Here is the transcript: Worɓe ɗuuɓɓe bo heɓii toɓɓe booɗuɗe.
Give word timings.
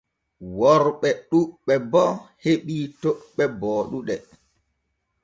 Worɓe 0.57 1.09
ɗuuɓɓe 1.29 1.73
bo 1.91 2.03
heɓii 2.43 2.85
toɓɓe 3.01 3.43
booɗuɗe. 3.59 4.15